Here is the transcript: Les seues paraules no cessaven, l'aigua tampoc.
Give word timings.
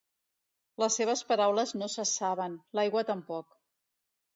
Les 0.83 0.97
seues 1.01 1.21
paraules 1.33 1.75
no 1.83 1.91
cessaven, 1.99 2.59
l'aigua 2.81 3.09
tampoc. 3.15 3.59